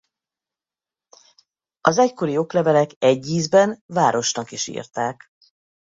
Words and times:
Az 1.81 1.97
egykori 1.97 2.37
oklevelek 2.37 2.91
egy 2.99 3.27
ízben 3.27 3.81
városnak 3.85 4.51
is 4.51 4.67
írták. 4.67 5.31